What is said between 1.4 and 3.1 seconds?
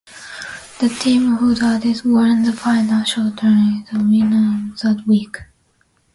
artist won the final